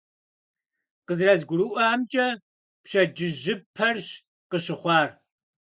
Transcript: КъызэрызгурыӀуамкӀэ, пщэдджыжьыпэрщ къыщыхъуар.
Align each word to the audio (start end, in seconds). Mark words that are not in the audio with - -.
КъызэрызгурыӀуамкӀэ, 1.07 2.27
пщэдджыжьыпэрщ 2.83 4.07
къыщыхъуар. 4.49 5.09